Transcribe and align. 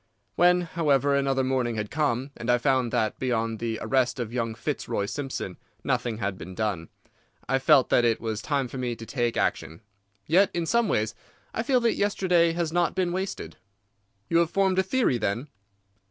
When, 0.35 0.61
however, 0.61 1.13
another 1.15 1.43
morning 1.43 1.75
had 1.75 1.91
come, 1.91 2.31
and 2.35 2.49
I 2.49 2.57
found 2.57 2.91
that 2.91 3.19
beyond 3.19 3.59
the 3.59 3.77
arrest 3.83 4.19
of 4.19 4.33
young 4.33 4.55
Fitzroy 4.55 5.05
Simpson 5.05 5.59
nothing 5.83 6.17
had 6.17 6.39
been 6.39 6.55
done, 6.55 6.89
I 7.47 7.59
felt 7.59 7.89
that 7.89 8.03
it 8.03 8.19
was 8.19 8.41
time 8.41 8.67
for 8.67 8.79
me 8.79 8.95
to 8.95 9.05
take 9.05 9.37
action. 9.37 9.81
Yet 10.25 10.49
in 10.55 10.65
some 10.65 10.87
ways 10.87 11.13
I 11.53 11.61
feel 11.61 11.81
that 11.81 11.93
yesterday 11.93 12.53
has 12.53 12.73
not 12.73 12.95
been 12.95 13.11
wasted." 13.11 13.57
"You 14.27 14.39
have 14.39 14.49
formed 14.49 14.79
a 14.79 14.83
theory, 14.83 15.19
then?" 15.19 15.49